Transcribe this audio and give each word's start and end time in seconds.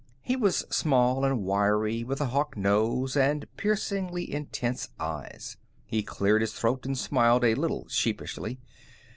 He 0.23 0.35
was 0.35 0.65
small 0.75 1.23
and 1.23 1.43
wiry, 1.45 2.03
with 2.03 2.19
a 2.21 2.25
hawk 2.33 2.57
nose 2.57 3.15
and 3.15 3.45
piercingly 3.55 4.33
intense 4.33 4.89
eyes. 4.99 5.57
He 5.85 6.01
cleared 6.01 6.41
his 6.41 6.53
throat 6.53 6.87
and 6.87 6.97
smiled 6.97 7.43
a 7.45 7.53
little 7.53 7.87
sheepishly. 7.87 8.59